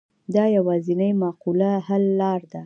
[0.35, 2.59] دا یوازینۍ معقوله حل لاره ده.